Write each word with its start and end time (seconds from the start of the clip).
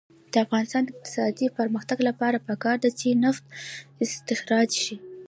د 0.31 0.33
افغانستان 0.45 0.81
د 0.85 0.89
اقتصادي 0.93 1.47
پرمختګ 1.57 1.97
لپاره 2.09 2.43
پکار 2.47 2.75
ده 2.83 2.89
چې 2.99 3.07
نفت 3.23 3.43
استخراج 4.05 4.69
شي. 4.83 4.95